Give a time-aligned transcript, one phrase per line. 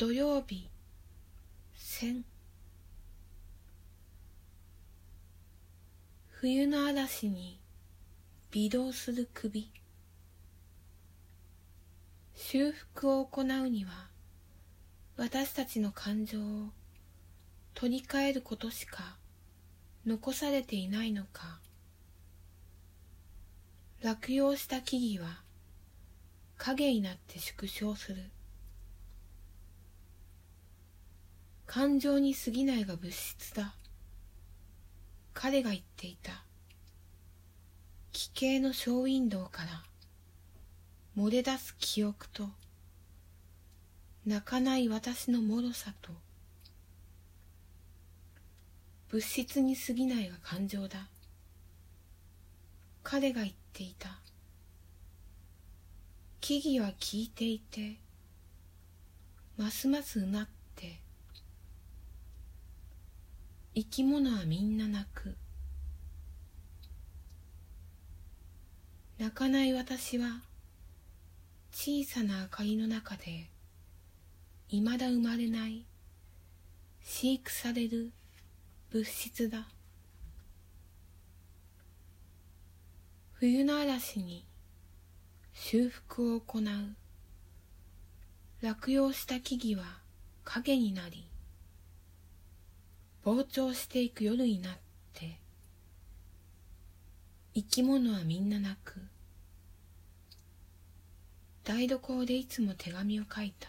[0.00, 0.70] 土曜日
[1.74, 2.24] 千。
[6.30, 7.60] 冬の嵐に
[8.50, 9.70] 微動する首。
[12.34, 14.08] 修復を行うには
[15.18, 16.70] 私たちの感情を
[17.74, 19.18] 取り替えることしか
[20.06, 21.60] 残されていないのか。
[24.00, 25.42] 落葉した木々は
[26.56, 28.30] 影になって縮小する。
[31.72, 33.76] 感情に過ぎないが物質だ。
[35.32, 36.42] 彼が言っていた。
[38.10, 39.84] 奇形のショーウィンドウから。
[41.16, 42.48] 漏れ出す記憶と。
[44.26, 46.10] 泣かない私の脆さと。
[49.10, 51.06] 物質に過ぎないが感情だ。
[53.04, 54.18] 彼が言っていた。
[56.40, 57.94] 木々は聞いていて。
[59.56, 61.00] ますますうなって。
[63.80, 65.34] 生き物はみんな泣く。
[69.18, 70.42] 泣かない私は
[71.72, 73.46] 小さな明かりの中で
[74.68, 75.86] 未だ生まれない
[77.02, 78.12] 飼育される
[78.90, 79.66] 物質だ。
[83.32, 84.44] 冬の嵐に
[85.54, 86.62] 修復を行う。
[88.60, 90.00] 落葉した木々は
[90.44, 91.30] 影になり
[93.24, 94.72] 膨張していく夜になっ
[95.12, 95.38] て
[97.54, 99.00] 生き物はみんな泣く。
[101.64, 103.68] 台所でいつも手紙を書いた。